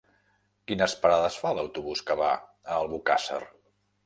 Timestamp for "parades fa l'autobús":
1.03-2.01